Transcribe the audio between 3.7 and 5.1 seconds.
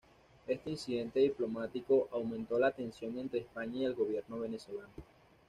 y el gobierno venezolano.